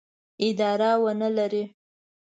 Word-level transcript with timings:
اداره 0.45 0.91
ونه 1.03 1.27
لري. 1.37 1.63